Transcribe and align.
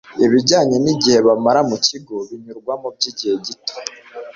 ibijyanye 0.25 0.77
n 0.83 0.87
igihe 0.93 1.19
bamara 1.27 1.61
mu 1.69 1.75
bigo 1.87 2.15
binyurwamo 2.29 2.87
by 2.95 3.03
igihe 3.11 3.35
gito 3.45 3.75